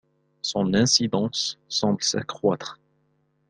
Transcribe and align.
Son 0.41 0.73
incidence 0.73 1.59
semble 1.69 2.01
s'accroître. 2.01 2.79